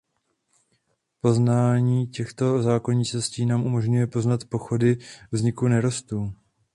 [1.21, 4.97] Poznání těchto zákonitosti nám umožňuje poznat pochody
[5.31, 6.33] vzniku nerostů.